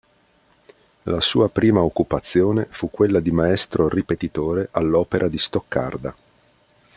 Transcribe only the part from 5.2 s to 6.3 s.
di Stoccarda.